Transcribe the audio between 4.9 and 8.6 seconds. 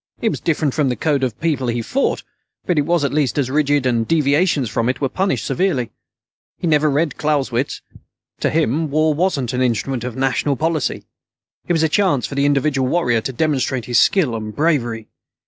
were punished severely. He'd never read Clausewitz. To